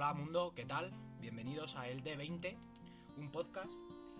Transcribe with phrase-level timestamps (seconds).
[0.00, 0.94] Hola mundo, ¿qué tal?
[1.20, 2.56] Bienvenidos a El D20,
[3.18, 3.70] un podcast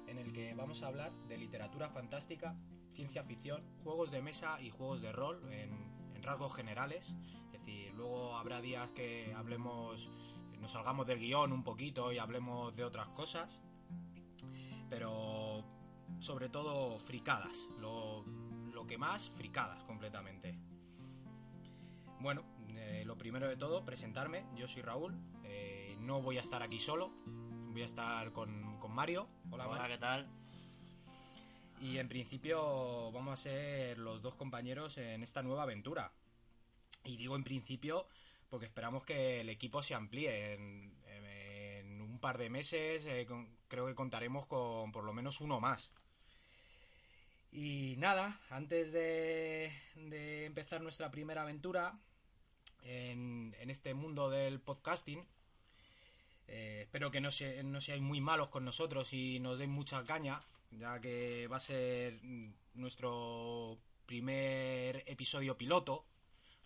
[0.09, 2.55] en el que vamos a hablar de literatura fantástica,
[2.93, 7.17] ciencia ficción, juegos de mesa y juegos de rol en, rasgos generales.
[7.47, 10.11] Es decir, luego habrá días que hablemos,
[10.61, 13.63] nos salgamos del guion un poquito y hablemos de otras cosas,
[14.91, 15.65] pero
[16.19, 18.27] sobre todo fricadas, lo,
[18.71, 20.59] lo que más, fricadas completamente.
[22.21, 22.45] Bueno,
[22.77, 24.45] eh, lo primero de todo, presentarme.
[24.57, 25.15] Yo soy Raúl.
[25.45, 27.11] eh, no voy a estar aquí solo.
[27.73, 29.29] Voy a estar con, con Mario.
[29.51, 29.97] Hola, Hola, Mario.
[29.97, 30.29] ¿qué tal?
[31.81, 36.13] Y en principio vamos a ser los dos compañeros en esta nueva aventura.
[37.05, 38.07] Y digo en principio
[38.51, 40.55] porque esperamos que el equipo se amplíe.
[40.55, 45.41] En, en un par de meses eh, con- creo que contaremos con por lo menos
[45.41, 45.93] uno más.
[47.53, 51.99] Y nada, antes de, de empezar nuestra primera aventura
[52.83, 55.25] en, este mundo del podcasting,
[56.49, 60.05] eh, espero que no, se, no seáis muy malos con nosotros y nos deis mucha
[60.05, 60.43] caña,
[60.73, 62.21] ya que va a ser
[62.75, 66.05] nuestro primer episodio piloto,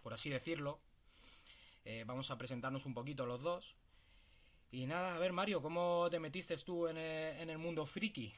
[0.02, 0.80] por así decirlo.
[1.84, 3.76] Eh, vamos a presentarnos un poquito los dos.
[4.70, 8.34] Y nada, a ver Mario, ¿cómo te metiste tú en el, en el mundo friki?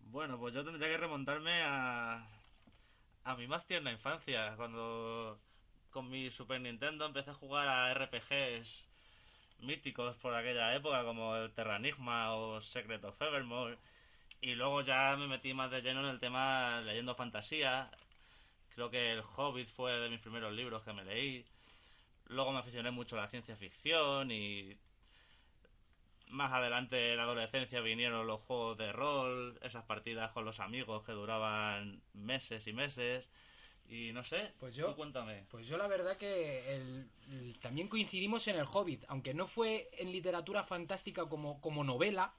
[0.00, 2.26] Bueno, pues yo tendría que remontarme a,
[3.24, 5.40] a mi más tierna infancia, cuando
[5.96, 8.84] con mi Super Nintendo empecé a jugar a RPGs
[9.60, 13.78] míticos por aquella época, como el Terranigma o Secret of Evermore,
[14.42, 17.90] y luego ya me metí más de lleno en el tema leyendo fantasía.
[18.74, 21.46] Creo que El Hobbit fue de mis primeros libros que me leí.
[22.26, 24.76] Luego me aficioné mucho a la ciencia ficción y
[26.28, 31.04] más adelante en la adolescencia vinieron los juegos de rol, esas partidas con los amigos
[31.04, 33.30] que duraban meses y meses.
[33.88, 35.44] Y no sé, Pues yo- tú cuéntame.
[35.48, 39.88] Pues yo la verdad que el- el- también coincidimos en el Hobbit, aunque no fue
[39.98, 42.34] en literatura fantástica como, como novela,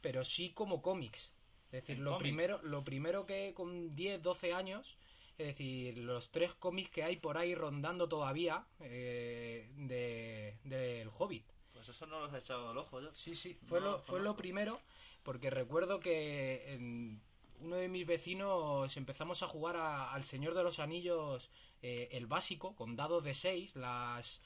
[0.00, 1.32] pero sí como cómics.
[1.66, 2.22] Es decir, ¿En lo cómic?
[2.22, 4.96] primero, lo primero que con 10, 12 años,
[5.36, 11.46] es decir, los tres cómics que hay por ahí rondando todavía eh, de- del Hobbit.
[11.72, 13.14] Pues eso no los he echado el ojo yo.
[13.14, 14.80] Sí, sí, fue, No lo, fue lo primero
[15.22, 17.20] porque recuerdo que en
[17.60, 21.50] uno de mis vecinos empezamos a jugar a- al Señor de los Anillos
[21.82, 24.40] eh, el básico con dados de 6, las,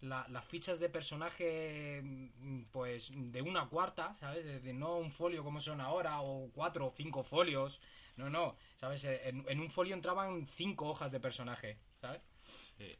[0.00, 4.44] la- las fichas de personaje mm, pues de una cuarta, ¿sabes?
[4.44, 7.80] De, de no un folio como son ahora o cuatro o cinco folios,
[8.16, 9.04] no, no, ¿sabes?
[9.04, 12.20] En, en un folio entraban cinco hojas de personaje, ¿sabes?
[12.78, 12.96] Sí.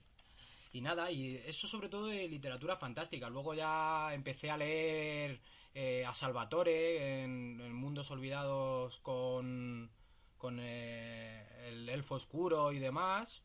[0.73, 3.29] Y nada, y eso sobre todo de literatura fantástica.
[3.29, 5.41] Luego ya empecé a leer
[5.75, 9.91] eh, a Salvatore en, en Mundos Olvidados con,
[10.39, 13.43] con eh, el Elfo Oscuro y demás.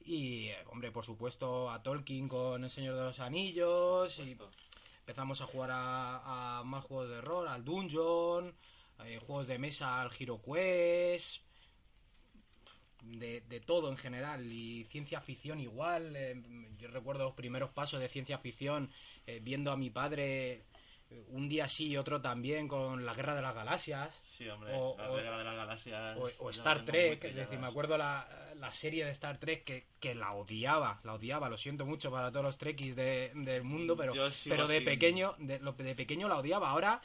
[0.00, 4.18] Y, eh, hombre, por supuesto, a Tolkien con El Señor de los Anillos.
[4.20, 4.36] Y
[5.00, 8.54] empezamos a jugar a, a más juegos de rol, al Dungeon,
[9.04, 11.42] eh, juegos de mesa, al Hero Quest,
[13.02, 16.14] de, de todo en general, y ciencia ficción igual.
[16.16, 16.42] eh,
[16.78, 18.90] yo recuerdo los primeros pasos de ciencia ficción
[19.26, 20.64] eh, viendo a mi padre
[21.28, 24.14] un día sí y otro también con la Guerra de las Galaxias.
[24.22, 26.18] Sí, hombre, O- la o- guerra de las galaxias.
[26.38, 30.14] O, Star Trek, es decir, me acuerdo la, la serie de Star Trek que, que
[30.14, 34.12] la odiaba, la odiaba, lo siento mucho para todos los trekkies de- del mundo, pero,
[34.50, 36.68] pero de sin- pequeño, de, lo- de pequeño la odiaba.
[36.70, 37.00] Ahora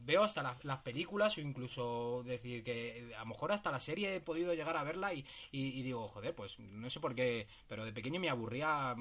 [0.00, 4.14] veo hasta las, las películas o incluso decir que a lo mejor hasta la serie
[4.14, 7.48] he podido llegar a verla y, y- y digo, joder, pues no sé por qué,
[7.66, 8.94] pero de pequeño me aburría,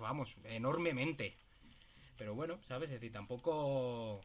[0.00, 1.36] vamos, enormemente.
[2.16, 2.88] Pero bueno, ¿sabes?
[2.88, 4.20] Es decir, tampoco...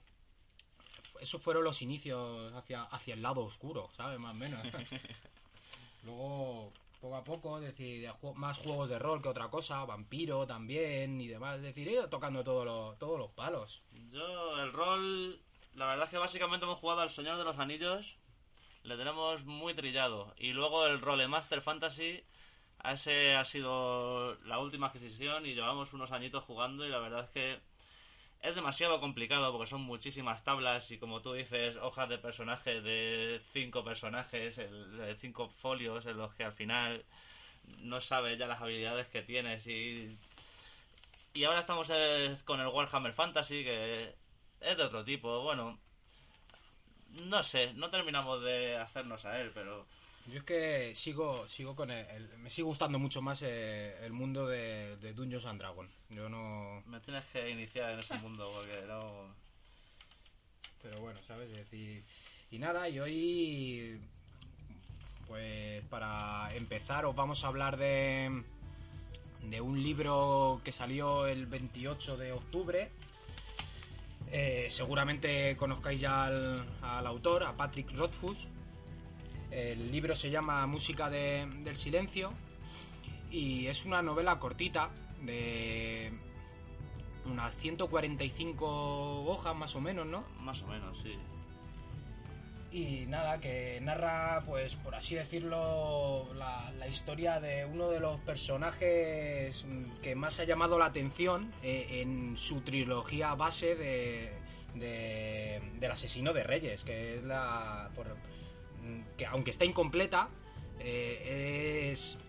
[1.19, 4.19] Esos fueron los inicios hacia, hacia el lado oscuro, ¿sabes?
[4.19, 4.61] Más o menos.
[6.03, 11.19] Luego, poco a poco, es decir, más juegos de rol que otra cosa, vampiro también
[11.21, 11.57] y demás.
[11.57, 13.81] Es decir, he ido tocando todos los, todos los palos.
[14.11, 15.39] Yo, el rol.
[15.75, 18.17] La verdad es que básicamente hemos jugado al Señor de los Anillos.
[18.83, 20.33] Le tenemos muy trillado.
[20.37, 22.23] Y luego el rol Master Fantasy.
[22.83, 26.85] Ese ha sido la última adquisición y llevamos unos añitos jugando.
[26.85, 27.59] Y la verdad es que
[28.41, 33.41] es demasiado complicado porque son muchísimas tablas y como tú dices, hojas de personaje de
[33.53, 37.05] cinco personajes, el- de cinco folios en los que al final
[37.81, 40.17] no sabes ya las habilidades que tienes y,
[41.33, 44.13] Y ahora estamos eh, con el Warhammer Fantasy, que
[44.61, 45.41] es de otro tipo.
[45.43, 45.77] Bueno,
[47.29, 49.85] no sé, no terminamos de hacernos a él, pero...
[50.27, 54.11] Yo es que sigo sigo con el, el- me sigue gustando mucho más eh, el
[54.13, 55.89] mundo de, de Dungeons and Dragons.
[56.09, 56.68] Yo no,
[56.99, 59.33] Me tienes que iniciar en ese mundo, porque no...
[60.81, 62.03] pero bueno, sabes, es decir,
[62.51, 64.01] y nada, y hoy
[65.25, 68.43] pues para empezar os vamos a hablar de
[69.43, 72.91] de un libro que salió el 28 de octubre.
[74.31, 78.49] Eh, seguramente conozcáis ya al, al autor, a Patrick Rothfuss.
[79.51, 82.33] El libro se llama Música de- del Silencio
[83.31, 84.89] y es una novela cortita
[85.21, 86.11] de
[87.31, 90.23] unas 145 hojas más o menos, ¿no?
[90.41, 91.15] Más o menos, sí.
[92.71, 98.19] Y nada, que narra, pues por así decirlo, la, la historia de uno de los
[98.19, 104.31] personajes mm, que más ha llamado la atención eh, en su trilogía base de,
[104.75, 107.89] de- del asesino de Reyes, que es la...
[107.95, 108.05] por-
[108.83, 110.29] mm, que aunque está incompleta,
[110.79, 112.19] eh, es...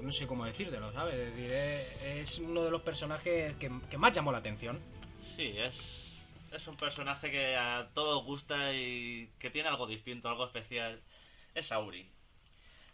[0.00, 1.12] Pues no sé cómo decírtelo, ¿sabes?
[1.14, 4.80] Es decir, es, es uno de los personajes que, que más llamó la atención.
[5.14, 10.46] Sí, es, es un personaje que a todos gusta y que tiene algo distinto, algo
[10.46, 11.02] especial.
[11.54, 12.08] Es Auri.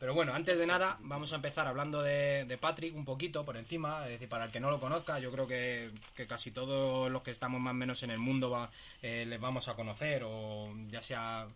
[0.01, 3.57] Pero bueno, antes de nada, vamos a empezar hablando de, de Patrick un poquito por
[3.57, 4.03] encima.
[4.07, 7.23] Es decir, para el que no lo conozca, yo creo que, que casi todos los
[7.23, 10.75] que estamos más o menos en el mundo va, eh, les vamos a conocer, o
[10.89, 11.47] ya sea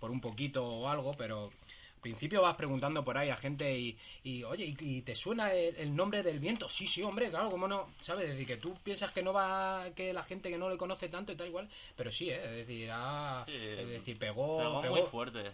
[0.00, 1.52] por un poquito o algo, pero
[1.96, 5.52] al principio vas preguntando por ahí a gente y, y, oye, ¿y, y te suena
[5.52, 6.68] el, el nombre del viento?
[6.68, 8.26] Sí, sí, hombre, claro, cómo no, ¿sabes?
[8.26, 11.08] Es decir, que tú piensas que no va, que la gente que no le conoce
[11.08, 12.40] tanto y tal igual, pero sí, ¿eh?
[12.44, 15.50] es decir, ah, Sí, es decir, pegó, Pegó pegó- muy fuerte.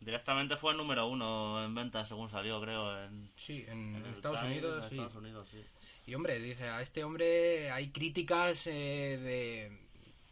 [0.00, 4.84] Directamente fue el número uno en ventas según salió, creo, en, Sí, en, Estados Unidos,
[4.84, 4.96] en sí.
[4.96, 5.64] Estados Unidos, sí.
[6.06, 9.85] Y hombre, dice, a este hombre hay críticas eh, de,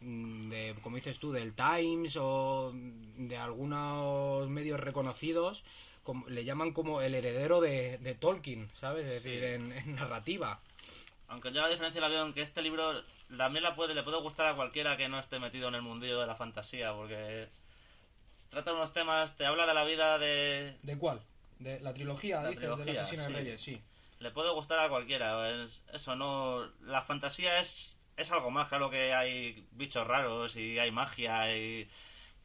[0.05, 5.63] de, como dices tú, del Times o de algunos medios reconocidos,
[6.03, 9.05] como, le llaman como el heredero de, de Tolkien, ¿sabes?
[9.05, 9.29] Es Sí.
[9.29, 10.59] decir, en, en narrativa.
[11.27, 13.01] Aunque yo la diferencia la veo en que este libro
[13.35, 16.19] también la puede, le puede gustar a cualquiera que no esté metido en el mundillo
[16.19, 17.47] de la fantasía, porque
[18.49, 20.77] trata unos temas, te habla de la vida de...
[20.83, 21.19] ¿De cuál?
[21.57, 23.33] ¿De la trilogía, La dices, del asesino de sí.
[23.33, 23.61] Reyes?
[23.61, 23.81] Sí.
[24.19, 26.63] Le puede gustar a cualquiera, es- eso no...
[26.81, 31.89] La fantasía es, es algo más, claro que hay bichos raros y hay magia y...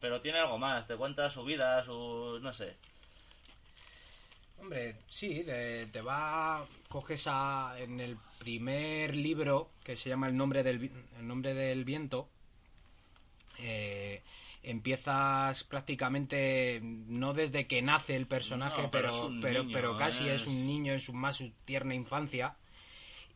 [0.00, 2.38] Pero tiene algo más, te cuenta su vida, su...
[2.42, 2.76] no sé.
[4.60, 10.36] Hombre, sí, te, te va, coges a, en el primer libro que se llama El
[10.36, 12.28] nombre del, el nombre del viento,
[13.58, 14.22] eh,
[14.62, 20.28] empiezas prácticamente no desde que nace el personaje, No, pero pero, pero, niño, pero casi
[20.28, 20.42] es...
[20.42, 22.56] es- un niño en su más su tierna infancia.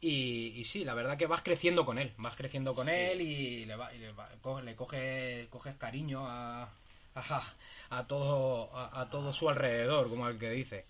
[0.06, 2.92] Y, y sí, la verdad que vas creciendo con él, vas creciendo con Sí.
[2.94, 6.64] él y le, va- y le, va- co- le coge, coges cariño a,
[7.14, 7.54] a,
[7.88, 10.84] a todo, a, a todo su alrededor, como el que dice.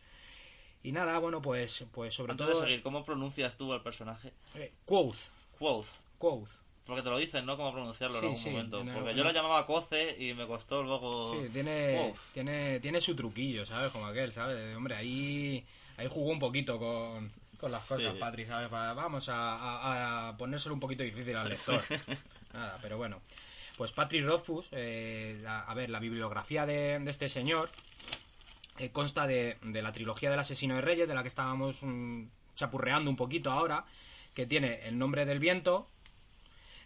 [0.82, 2.61] Y nada, bueno, pues, pues sobre Antes todo...
[2.61, 4.32] de seguir, ¿cómo pronuncias tú el personaje?
[4.56, 5.17] eh, Quoth,
[5.60, 5.87] Quoth.
[6.19, 6.50] Quoth.
[6.84, 7.56] Porque te lo dicen, ¿no?
[7.56, 8.81] Cómo pronunciarlo Sí, en algún sí, momento.
[8.81, 11.31] en Porque yo lo llamaba Coce y me costó luego...
[11.31, 12.19] Sí, tiene, Quoth.
[12.32, 13.93] tiene, tiene su truquillo, ¿sabes?
[13.93, 14.76] Como aquel, ¿sabes?
[14.76, 15.64] Hombre, ahí,
[15.99, 18.19] ahí jugó un poquito con, con las cosas, Sí.
[18.21, 18.71] Patri, ¿sabes?
[18.71, 21.83] Vamos a, a- a ponérselo un poquito difícil al lector.
[22.53, 23.20] Nada, pero bueno.
[23.77, 27.69] Pues Patrick Rothfuss, eh, la- a ver, la bibliografía de, de este señor
[28.79, 32.25] eh, consta de, de la trilogía del asesino de reyes, de la que estábamos mm,
[32.55, 33.84] chapurreando un poquito ahora,
[34.34, 35.89] que tiene El nombre del viento,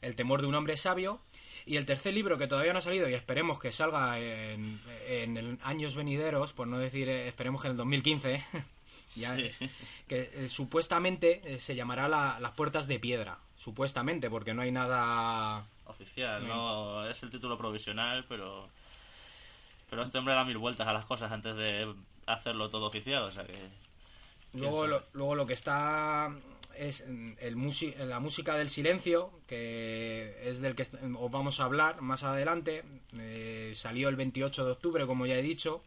[0.01, 1.21] El temor de un hombre sabio,
[1.69, 5.37] y el tercer libro que todavía no ha salido y esperemos que salga en, en
[5.37, 8.43] el- años venideros, por no decir eh, esperemos que en el 2015,
[9.17, 9.51] ya, Sí.
[10.09, 14.73] que eh, supuestamente eh, se llamará la- Las puertas de piedra, supuestamente, porque no hay
[14.73, 15.65] nada...
[15.87, 16.49] Oficial, Sí.
[16.49, 18.69] no es el título provisional, pero...
[19.91, 21.95] Pero este hombre da mil vueltas a las cosas antes de
[22.27, 23.55] hacerlo todo oficial, o sea que...
[24.55, 26.31] Luego lo, luego lo que está
[26.79, 30.83] es mm, el musi- la música del silencio, que es del que
[31.19, 32.85] os vamos a hablar más adelante.
[33.19, 35.83] Eh, salió el 28 de octubre, como ya he dicho.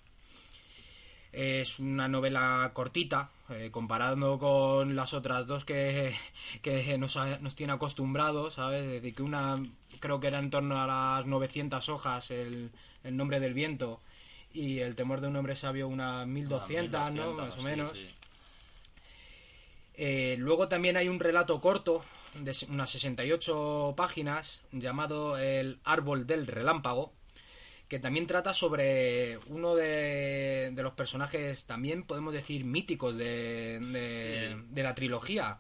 [1.32, 6.14] Es una novela cortita, eh, comparando con las otras dos que,
[6.62, 8.84] que nos, ha- nos tiene acostumbrados, ¿sabes?
[8.84, 9.64] Es decir, que una
[10.02, 12.72] creo que era en torno a las 900 hojas, el,
[13.06, 14.02] el nombre del viento,
[14.54, 17.32] y el temor de un hombre sabio unas 1200, ¿no?
[17.32, 17.98] 1200, Más o sí, menos.
[17.98, 18.08] sí.
[20.04, 22.04] Eh, luego también hay un relato corto
[22.34, 27.14] de unas 68 páginas llamado El árbol del relámpago,
[27.88, 34.56] que también trata sobre uno de, de los personajes también podemos decir míticos de, de,
[34.58, 34.66] Sí.
[34.70, 35.60] de la trilogía.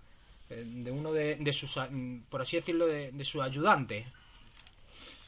[0.49, 1.77] eh, de uno de, de sus,
[2.29, 4.07] por así decirlo, de, de su ayudante,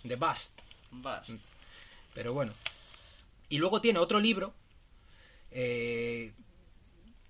[0.03, 0.59] de Bast.
[0.91, 1.37] Vas.
[2.15, 2.53] Pero bueno.
[3.49, 4.53] Y luego tiene otro libro.
[5.51, 6.33] eh,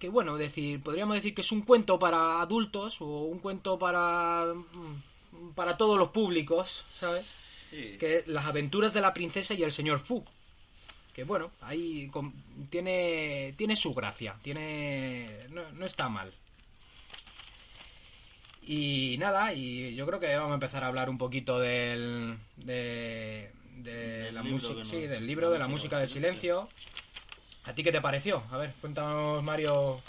[0.03, 4.47] que bueno, decir, podríamos decir que es un cuento para adultos o un cuento para.
[4.53, 7.25] mm, para todos los públicos, ¿sabes?
[7.69, 7.95] Sí.
[7.97, 10.25] Que Las aventuras de la princesa y el señor Fu.
[11.13, 12.33] Que bueno, ahí com-
[12.69, 13.53] tiene.
[13.55, 14.35] tiene su gracia.
[14.41, 15.29] Tiene.
[15.51, 16.33] no, no está mal.
[18.65, 22.37] Y nada, y yo creo que vamos a empezar a hablar un poquito del.
[22.57, 23.51] de.
[24.33, 24.73] la música.
[24.79, 26.67] no- sí, del libro de la música del silencio.
[27.65, 28.43] ¿A ti qué te pareció?
[28.51, 30.01] A ver, cuéntanos, Mario,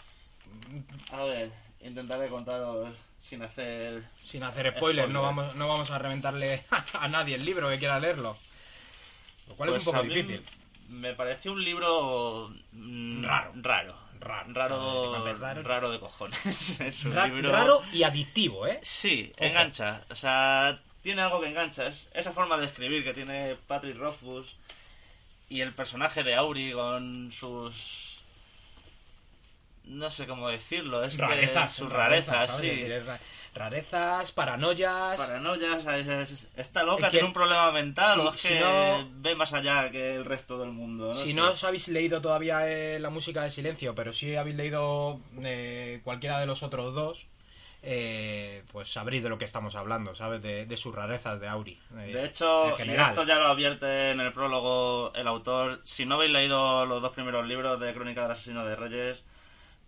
[1.13, 4.03] A ver, intentaré contaros sin hacer...
[4.23, 6.65] sin hacer spoilers, no vamos, no vamos a reventarle
[7.01, 8.37] a nadie el libro que quiera leerlo.
[9.49, 10.43] Lo cual es Pues un poco a mí difícil.
[10.89, 12.53] Me pareció un libro...
[12.73, 13.53] mm, Raro.
[13.57, 13.95] Raro.
[14.21, 15.63] Raro.
[15.63, 16.81] Raro, de cojones.
[16.81, 17.51] es un Ra- libro...
[17.53, 18.81] Raro y adictivo, ¿eh?
[18.83, 19.45] Sí, Ojo.
[19.45, 20.03] engancha.
[20.11, 21.87] O sea, tiene algo que engancha.
[21.87, 24.57] Es esa forma de escribir que tiene Patrick Rothfuss
[25.55, 28.21] y el personaje de Auri con sus...
[29.85, 31.05] No sé cómo decirlo.
[31.05, 31.73] Es Rarezas.
[31.75, 32.89] que sus rarezas, sí.
[32.89, 33.21] Ra-
[33.55, 35.17] Rarezas, paranoias.
[35.19, 39.09] Paranoias, es- es- está loca, tiene un problema mental si- o es si que no-
[39.17, 41.09] ve más allá que el resto del mundo.
[41.09, 44.57] No si no os habéis leído todavía eh, la música del silencio, pero sí habéis
[44.57, 47.27] leído eh, cualquiera de los otros dos,
[47.87, 50.43] eh, pues sabréis de lo que estamos hablando, ¿sabes?
[50.43, 51.79] De, de sus rarezas de Auri.
[51.99, 56.15] eh, De hecho, en esto ya lo advierte en el prólogo el autor, si no
[56.15, 59.23] habéis leído los dos primeros libros de Crónica del Asesino de Reyes,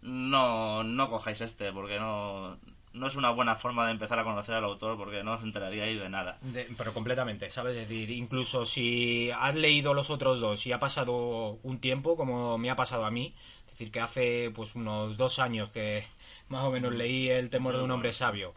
[0.03, 2.59] no, no cojáis este, porque no,
[2.93, 5.99] no es una buena forma de empezar a conocer al autor, porque no os enteraríais
[5.99, 6.39] de nada.
[6.43, 7.77] De- pero completamente, ¿sabes?
[7.77, 12.59] Es decir, incluso si has leído los otros dos y ha pasado un tiempo, como
[12.59, 13.35] me ha pasado a mí,
[13.67, 16.07] es decir, que hace pues unos dos años que
[16.49, 18.55] más o menos leí El temor de un hombre sabio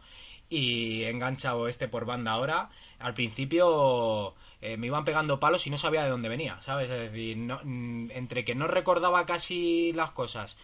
[0.48, 5.70] y he enganchado este por banda ahora, al principio eh, me iban pegando palos y
[5.70, 6.90] no sabía de dónde venía, ¿sabes?
[6.90, 10.56] Es decir, no- mm, entre que no recordaba casi las cosas,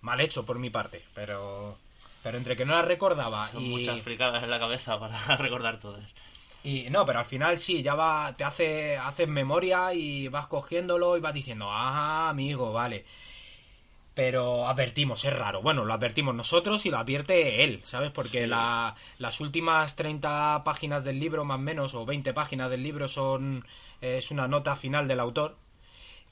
[0.00, 1.76] mal hecho por mi parte, pero...
[2.22, 3.68] Pero entre que no las recordaba Son y...
[3.68, 6.04] muchas fricadas en la cabeza para recordar todas.
[6.64, 11.16] Y no, pero al final sí, ya va, te hace, haces memoria y vas cogiéndolo
[11.16, 13.04] y vas diciendo, ah, amigo, vale.
[14.18, 15.62] Pero advertimos, es raro.
[15.62, 18.10] Bueno, lo advertimos nosotros y lo advierte él, ¿sabes?
[18.10, 18.46] Porque Sí.
[18.48, 23.06] la- las últimas 30 páginas del libro, más o menos, o 20 páginas del libro,
[23.06, 23.64] son
[24.00, 25.56] es una nota final del autor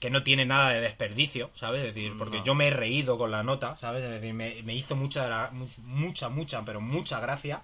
[0.00, 1.86] que no tiene nada de desperdicio, ¿sabes?
[1.86, 2.44] Es decir, porque No.
[2.44, 4.02] yo me he reído con la nota, ¿sabes?
[4.02, 5.52] Es decir, me, me hizo mucha,
[5.84, 7.62] mucha, mucha, pero mucha gracia.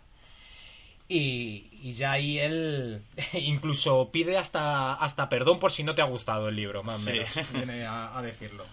[1.09, 3.03] Y, y ya ahí él
[3.33, 6.99] incluso pide hasta, hasta perdón por si no te ha gustado el libro, más o
[7.01, 7.11] Sí.
[7.11, 8.65] menos, viene a, a decirlo.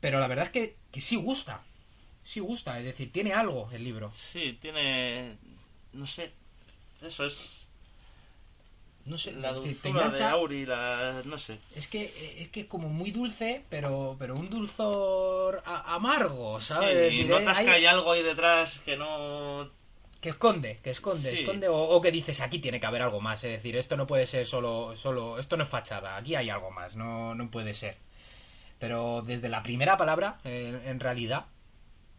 [0.00, 1.62] Pero la verdad es que, que sí gusta,
[2.22, 4.10] sí gusta, es decir, tiene algo el libro.
[4.10, 5.36] Sí, tiene...
[5.92, 6.32] no sé,
[7.02, 7.66] eso es...
[9.04, 10.22] No sé, La dulzura de.
[10.22, 11.22] Auri, la...
[11.24, 11.58] no sé.
[11.74, 12.12] Es que
[12.42, 16.90] es que es como muy dulce, pero pero un dulzor a- amargo, ¿sabes?
[16.90, 19.70] Es Sí, decir, notas hay- que hay algo ahí detrás que no...
[20.20, 21.40] que esconde, que esconde, Sí.
[21.42, 24.06] esconde o, o que dices aquí tiene que haber algo más, es decir, esto no
[24.06, 27.72] puede ser solo solo esto no es fachada, aquí hay algo más, no no puede
[27.72, 27.96] ser.
[28.78, 31.46] Pero desde la primera palabra, eh, en realidad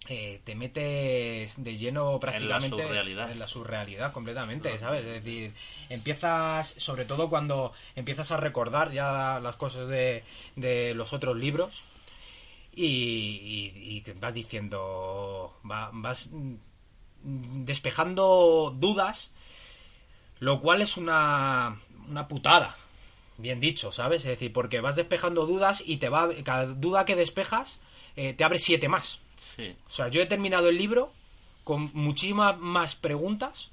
[0.07, 3.31] eh, te metes de lleno prácticamente surrealidad.
[3.31, 5.05] en la surrealidad completamente, ¿sabes?
[5.05, 5.53] Es decir,
[5.89, 10.23] empiezas, sobre todo cuando empiezas a recordar ya las cosas de,
[10.55, 11.83] de los otros libros
[12.73, 16.29] y, y- vas diciendo, va- vas
[17.21, 19.31] despejando dudas,
[20.39, 22.75] lo cual es una, una putada,
[23.41, 24.23] bien dicho, ¿sabes?
[24.23, 27.79] Es decir, porque vas despejando dudas y te va, cada duda que despejas
[28.15, 29.19] eh, te abre siete más.
[29.37, 31.11] Sí, O sea, yo he terminado el libro
[31.63, 33.71] con muchísimas más preguntas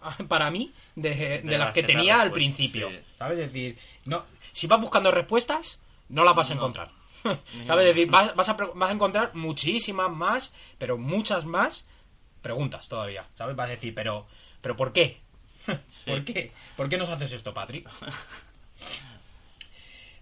[0.28, 2.90] para mí de, de las que, te tenía al principio.
[2.90, 2.96] sí.
[3.18, 3.38] ¿Sabes?
[3.38, 6.90] Es decir, no, si vas buscando respuestas, no las vas a encontrar.
[7.64, 7.86] ¿Sabes?
[7.86, 11.86] Es decir, vas, vas a, vas a encontrar muchísimas más, pero muchas más
[12.42, 13.26] preguntas todavía.
[13.36, 13.56] ¿Sabes?
[13.56, 14.26] Vas a decir, pero,
[14.60, 15.20] pero ¿por qué?
[16.06, 16.52] ¿Por qué?
[16.76, 17.88] ¿Por qué nos haces esto, Patrick?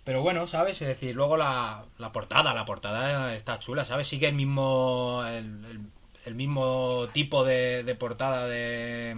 [0.05, 0.83] Pero bueno, ¿sabes?
[0.83, 4.07] Es decir, luego la, la portada, la portada está chula, ¿sabes?
[4.07, 5.81] Sigue el mismo el, el-
[6.27, 9.15] el mismo tipo de, de portada de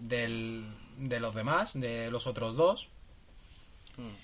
[0.00, 0.64] del,
[0.96, 2.88] de los demás, de los otros dos.
[3.96, 4.16] Mm.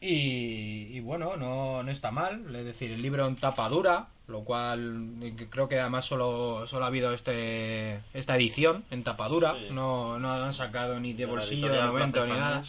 [0.00, 2.54] Y, y bueno, no, no está mal.
[2.54, 6.84] Es decir, el libro en tapa dura, lo cual eh, creo que además solo, solo
[6.84, 9.54] ha habido este esta edición en tapa dura.
[9.54, 9.68] Sí.
[9.72, 12.64] No, no han sacado ni de La bolsillo de momento ni nada.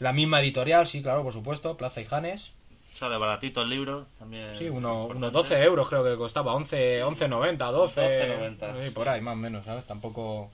[0.00, 2.52] La misma editorial, sí, claro, por supuesto, Plaza y Janes.
[2.92, 4.06] Sale baratito el libro.
[4.18, 9.08] También Sí, uno, unos 12 euros creo que costaba, 11, 11.90, 12, 12,90, sí, por
[9.08, 9.84] ahí más o menos, ¿sabes?
[9.84, 10.50] Tampoco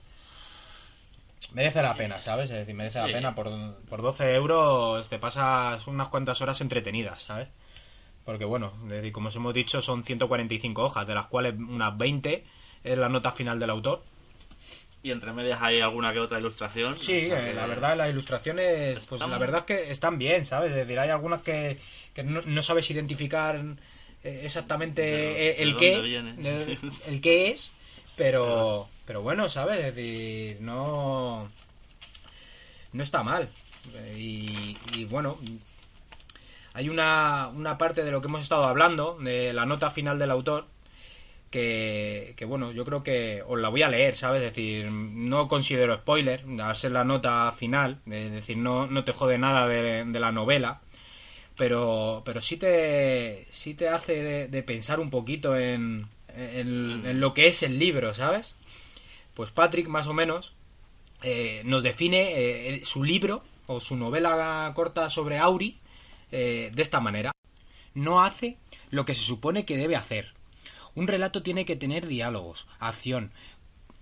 [1.53, 2.49] merece la pena, ¿sabes?
[2.51, 3.07] Es decir, merece Sí.
[3.07, 3.49] la pena por,
[3.89, 7.47] por 12 euros te pasas unas cuantas horas entretenidas, ¿sabes?
[8.25, 11.95] Porque bueno, es decir, como os hemos dicho, son 145 hojas, de las cuales unas
[11.97, 12.43] 20
[12.83, 14.03] es la nota final del autor.
[15.05, 16.97] Y entre medias hay alguna que otra ilustración.
[16.97, 20.45] Sí, o sea eh, la verdad, las ilustraciones, pues la verdad es que están bien,
[20.45, 20.71] ¿sabes?
[20.71, 21.77] Es decir, hay algunas que,
[22.15, 23.55] que no, no sabes identificar
[24.23, 25.91] eh, exactamente De- eh, el de qué,
[26.41, 27.71] de- el qué es,
[28.15, 29.77] pero, pero bueno, ¿sabes?
[29.85, 31.49] Es decir, no,
[32.91, 33.47] no está mal.
[34.17, 35.37] Y, y bueno,
[36.73, 40.31] hay una, una parte de lo que hemos estado hablando, de la nota final del
[40.31, 40.65] autor,
[41.51, 44.41] que, bueno, yo creo que os la voy a leer, ¿sabes?
[44.41, 49.13] Es decir, no considero spoiler, al ser la nota final, es decir, no, no te
[49.13, 50.81] jode nada de, de la novela,
[51.57, 57.33] pero, pero sí te, sí te hace de, pensar un poquito en, en, en lo
[57.33, 58.55] que es el libro, ¿sabes?
[59.33, 60.53] Pues Patrick, más o menos,
[61.23, 65.79] eh, nos define eh, su libro o su novela corta sobre Auri
[66.31, 67.31] eh, de esta manera.
[67.93, 68.57] No hace
[68.91, 70.34] lo que se supone que debe hacer.
[70.95, 73.31] Un relato tiene que tener diálogos, acción,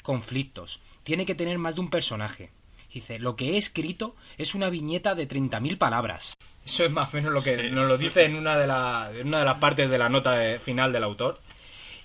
[0.02, 2.52] conflictos, tiene que tener más de un personaje.
[2.94, 6.34] Dice, lo que he escrito es una viñeta de 30.000 palabras.
[6.64, 7.72] Eso es más o menos lo que Sí.
[7.72, 10.34] nos lo dice en una de, la- en una de las partes de la nota
[10.34, 11.40] de- final del autor.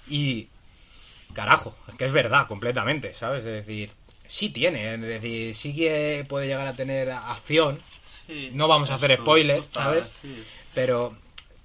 [0.09, 0.49] Y,
[1.35, 3.41] carajo, es que es verdad completamente, ¿sabes?
[3.45, 3.91] Es decir,
[4.27, 7.81] sí tiene, es decir, sí que puede llegar a tener acción,
[8.27, 10.19] Sí, no vamos a hacer spoilers, ¿sabes?
[10.23, 10.43] sí.
[10.75, 11.17] pero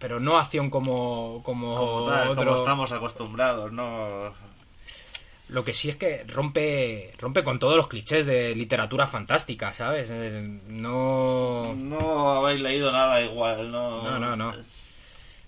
[0.03, 4.33] pero no acción como como, Como, tal, otro como estamos acostumbrados, ¿no?
[5.47, 10.09] lo que sí es que rompe rompe con todos los clichés de literatura fantástica sabes
[10.11, 14.03] Eh, no No habéis leído nada igual, ¿no?
[14.03, 14.53] No, no, no.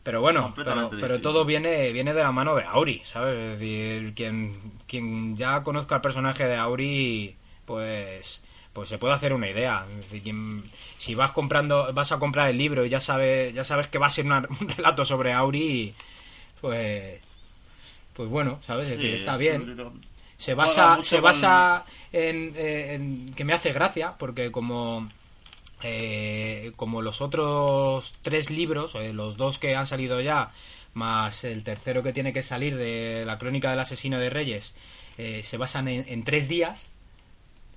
[0.03, 4.13] Pero bueno pero, pero todo viene viene de la mano de Auri sabes es decir
[4.13, 7.35] quien quien ya conozca el personaje de Auri
[7.65, 8.41] pues
[8.75, 9.85] pues se puede hacer una idea.
[10.97, 14.07] Si vas comprando vas a comprar el libro y ya sabes ya sabes que va
[14.07, 15.95] a ser una- un relato sobre Auri
[16.59, 17.21] pues
[18.13, 19.77] pues bueno sabes es sí, decir está es bien
[20.37, 25.09] se basa se basa en, en- que me hace gracia porque como
[25.83, 30.51] eh, como los otros tres libros eh, los dos que han salido ya
[30.93, 34.75] más el tercero que tiene que salir de la crónica del asesino de reyes
[35.17, 36.89] eh, se basan en, en tres días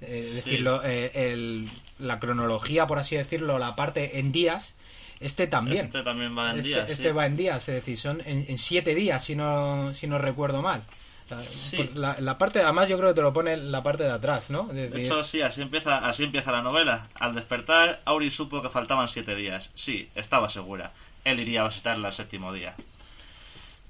[0.01, 4.75] eh, es decir, lo- eh, el- la cronología por así decirlo la parte en días
[5.21, 7.15] este también Este también va en este, días, este sí.
[7.15, 10.63] va en días, es decir, son en, en siete días, si no, si no recuerdo
[10.63, 10.85] mal.
[11.29, 11.91] La, Sí.
[11.95, 14.69] la- la parte, además, yo creo que te lo pone la parte de atrás, ¿no?
[14.69, 17.09] De hecho, sí, así empieza, así empieza la novela.
[17.15, 19.71] Al despertar, Auri supo que faltaban siete días.
[19.75, 20.93] Sí, estaba segura.
[21.25, 22.75] Él iría a visitarla el séptimo día.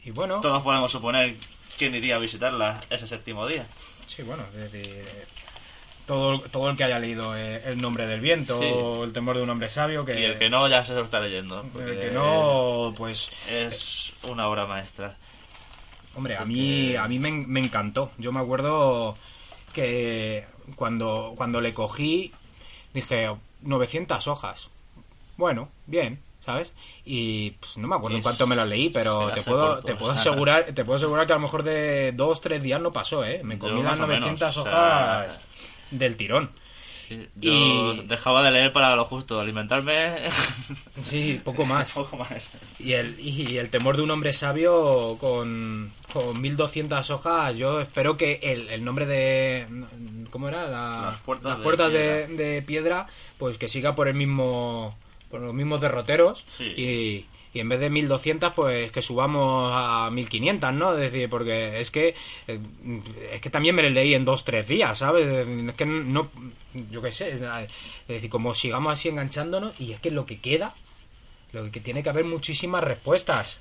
[0.04, 1.36] y bueno, Todos podemos suponer
[1.76, 3.66] quién iría a visitarla ese séptimo día.
[4.06, 4.44] sí, bueno,
[6.08, 8.66] todo, todo el que haya leído eh, El nombre del viento Sí.
[8.72, 11.02] o El temor de un hombre sabio, que, Y el que no, ya se lo
[11.02, 11.64] está leyendo.
[11.78, 15.16] el que no, pues, Es una obra maestra.
[16.16, 18.10] hombre, a mí, a mí me, me encantó.
[18.16, 19.16] Yo me acuerdo
[19.72, 22.32] que cuando, cuando le cogí,
[22.94, 24.70] dije, 900 hojas.
[25.36, 26.72] Bueno, bien, ¿sabes?
[27.04, 29.94] Y pues, no me acuerdo en cuánto me lo leí, pero te puedo, corto, te
[29.94, 33.24] puedo asegurar, te puedo asegurar que a lo mejor de dos, tres días no pasó,
[33.24, 33.42] ¿eh?
[33.44, 35.40] Me Yo comí las más o menos, 900 o sea, hojas
[35.90, 36.50] del tirón.
[37.36, 40.16] Yo Y- dejaba de leer para lo justo, alimentarme.
[41.02, 41.92] Sí, poco más.
[41.94, 42.48] Poco más.
[42.78, 48.16] Y el, y el temor de un hombre sabio con, con 1200 hojas, yo espero
[48.18, 49.66] que el, el nombre de...
[50.30, 50.66] ¿Cómo era?
[50.68, 51.98] La- Las puertas de puertas de,
[52.28, 52.44] piedra.
[52.44, 53.06] de piedra,
[53.38, 54.96] pues que siga por el mismo
[55.30, 56.64] por los mismos derroteros Sí.
[56.76, 61.80] y, y en vez de 1200 pues que subamos a 1500 no es decir porque
[61.80, 62.14] es que
[62.46, 62.60] eh,
[63.32, 66.30] es que también me lo leí en dos tres días sabes es que no
[66.90, 67.40] yo qué sé es
[68.06, 70.74] decir como sigamos así enganchándonos y es que lo que queda
[71.52, 73.60] lo que tiene que haber muchísimas respuestas.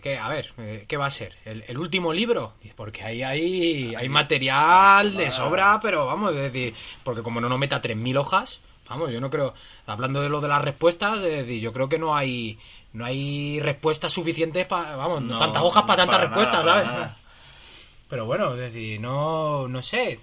[0.00, 3.96] Que a ver eh, qué va a ser el, el último libro porque ahí hay
[3.96, 8.60] hay material de sobra pero vamos es decir porque como no nos meta 3000 hojas
[8.88, 9.54] vamos yo no creo
[9.86, 12.60] hablando de lo de las respuestas es decir yo creo que no hay
[12.92, 16.86] no hay respuestas suficientes para vamos no, tantas hojas para tantas para respuestas nada, sabes
[16.86, 17.16] nada.
[18.08, 20.20] pero bueno es decir no no sé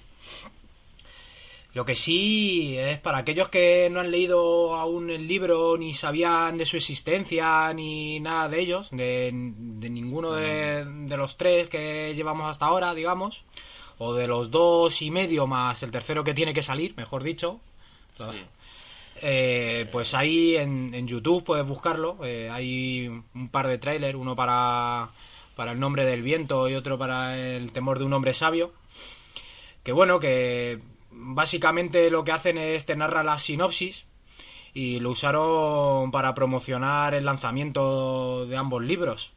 [1.75, 6.57] lo que sí es para aquellos que no han leído aún el libro ni sabían
[6.57, 12.13] de su existencia ni nada de ellos, de, de ninguno de, de los tres que
[12.15, 13.43] llevamos hasta ahora, digamos,
[13.97, 17.59] o de los dos y medio más el tercero que tiene que salir, mejor dicho.
[18.15, 18.23] Sí.
[19.21, 22.17] Eh, pues ahí en, YouTube puedes buscarlo.
[22.23, 25.09] Eh, hay un par de trailers, uno para,
[25.55, 28.73] para el nombre del viento y otro para el temor de un hombre sabio.
[29.83, 30.79] Que bueno, que
[31.11, 34.05] básicamente lo que hacen es te narra la sinopsis
[34.73, 39.33] y lo usaron para promocionar el lanzamiento de ambos libros.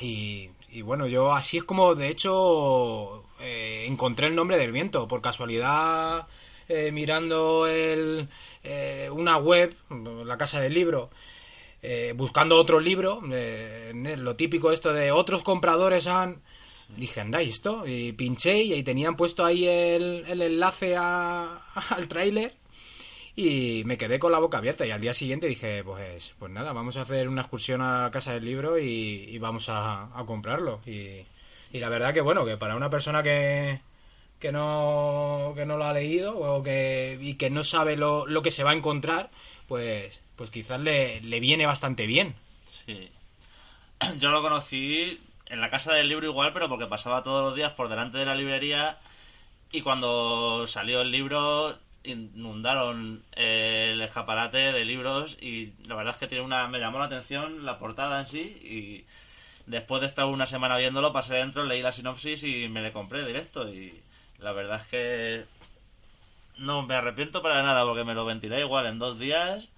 [0.00, 5.08] Y, y bueno, yo así es como de hecho eh, encontré el nombre del viento,
[5.08, 6.26] por casualidad
[6.68, 8.28] eh, mirando el,
[8.62, 9.74] eh, una web,
[10.24, 11.10] la casa del libro,
[11.82, 16.42] eh, buscando otro libro, eh, lo típico esto de otros compradores han...
[16.96, 17.84] Dije, anda, ¿y esto?
[17.86, 22.54] Y pinché y ahí tenían puesto ahí el, el enlace a, al tráiler
[23.36, 26.72] y me quedé con la boca abierta y al día siguiente dije, pues, pues nada,
[26.72, 30.24] vamos a hacer una excursión a la casa del libro y, y vamos a, a
[30.24, 30.80] comprarlo.
[30.86, 31.26] Y,
[31.70, 33.80] y, la verdad que bueno, que para una persona que,
[34.46, 38.42] que, no, que no lo ha leído o que, y que no sabe lo, lo
[38.42, 39.28] que se va a encontrar,
[39.66, 42.36] pues, pues quizás le, le viene bastante bien.
[42.64, 43.10] Sí.
[44.20, 47.72] Yo lo conocí en la casa del libro igual, pero porque pasaba todos los días
[47.72, 48.98] por delante de la librería
[49.72, 56.28] y cuando salió el libro inundaron el escaparate de libros y la verdad es que
[56.28, 59.04] tiene una me llamó la atención la portada en sí y
[59.68, 63.26] después de estar una semana viéndolo pasé dentro, leí la sinopsis y me le compré
[63.26, 64.04] directo y
[64.38, 65.44] la verdad es que
[66.58, 69.68] no me arrepiento para nada porque me lo ventilé igual en dos días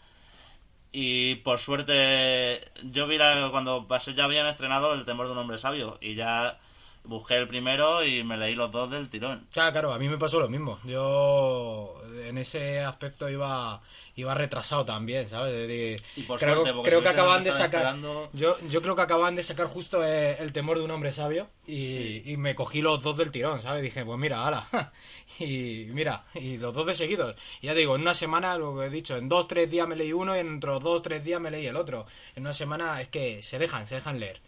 [0.92, 5.38] y por suerte yo vi la, cuando pasé ya habían estrenado El temor de un
[5.38, 6.58] hombre sabio y ya
[7.04, 9.46] busqué el primero y me leí los dos del tirón.
[9.52, 10.78] Claro, claro, a mí me pasó lo mismo.
[10.84, 13.80] Yo en ese aspecto iba
[14.20, 15.52] iba retrasado también, ¿sabes?
[15.68, 18.96] De, y por creo, suerte, creo si que acaban de sacar esperando- yo, yo creo
[18.96, 22.54] que acaban de sacar justo eh, el temor de un hombre sabio y, y me
[22.54, 23.82] cogí los dos del tirón, ¿sabes?
[23.82, 24.66] Dije, pues mira, ala.
[25.38, 27.36] y mira, y los dos de seguidos.
[27.60, 29.96] Y ya digo, en una semana, lo que he dicho, en dos, tres días me
[29.96, 32.06] leí uno y en otros dos, tres días me leí el otro.
[32.34, 34.40] En una semana es que se dejan, se dejan leer.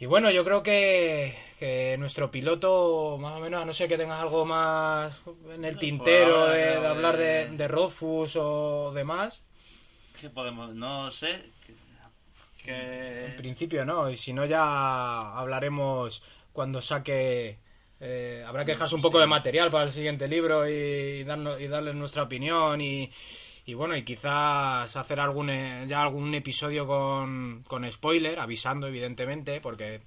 [0.00, 3.98] Y bueno, yo creo que, que nuestro piloto, más o menos, a no ser que
[3.98, 5.20] tengas algo más
[5.54, 7.68] en el tintero ahora de, hablar de, de
[8.36, 9.42] o demás,
[10.18, 10.74] ¿Qué podemos?
[10.74, 11.42] No sé.
[12.64, 13.26] Que...
[13.26, 17.58] en principio no, y si no ya hablaremos cuando saque...
[18.00, 19.22] eh, habrá que dejarse un poco Sí.
[19.22, 23.10] de material para el siguiente libro y, darnos, y darles nuestra opinión y,
[23.70, 29.60] y bueno, y quizás hacer algún eh, ya algún episodio con, con spoiler, avisando evidentemente,
[29.60, 30.02] porque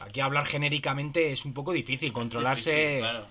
[0.00, 2.70] aquí hablar genéricamente es un poco difícil, controlarse...
[2.72, 3.26] Difícil, claro.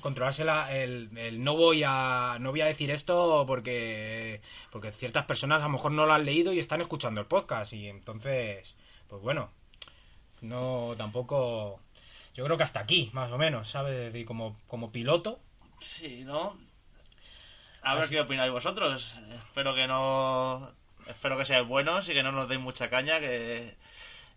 [0.00, 5.24] Controlarse la- el, el no voy a no voy a decir esto porque porque ciertas
[5.24, 8.74] personas a lo mejor no lo han leído y están escuchando el podcast y entonces
[9.06, 9.50] pues bueno
[10.42, 11.80] no tampoco
[12.34, 15.38] yo creo que hasta aquí más o menos sabes decir, como como piloto
[15.78, 16.58] Sí, ¿no?
[17.88, 19.18] A ver Así- qué opináis vosotros.
[19.46, 20.70] Espero que no...
[21.06, 23.74] Espero que seáis buenos y que no nos deis mucha caña, que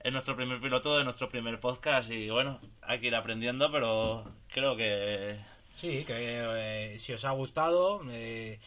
[0.03, 4.23] es nuestro primer piloto de nuestro primer podcast y bueno, hay que ir aprendiendo, pero
[4.53, 5.37] creo que...
[5.75, 8.57] sí que eh, si os ha gustado eh,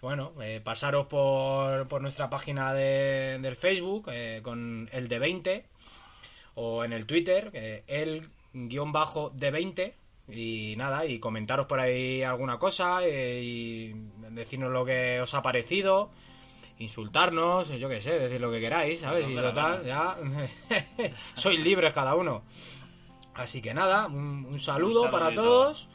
[0.00, 5.64] bueno eh, pasaros por, por nuestra página de, del Facebook eh, con el de 20
[6.56, 7.50] o en el Twitter
[7.86, 9.94] el guion bajo de 20
[10.28, 13.94] y nada y comentaros por ahí alguna cosa eh, y
[14.30, 16.10] decirnos lo que os ha parecido
[16.78, 20.16] insultarnos yo qué sé decir lo que queráis sabes y total ya
[21.34, 22.42] sois libres cada uno.
[23.34, 25.88] Así que nada un, un saludo Un para todos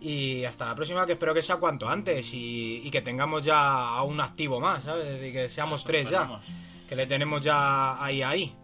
[0.00, 3.88] y hasta la próxima que espero que sea cuanto antes y, y que tengamos ya
[3.88, 6.40] a un activo más sabes y que seamos tres ya
[6.88, 8.54] que le tenemos ya ahí ahí.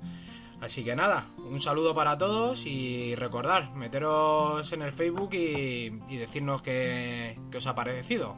[0.60, 6.62] Así que nada, un saludo para todos y recordar, meteros en el Facebook y, decirnos
[6.62, 8.36] qué, qué os ha parecido.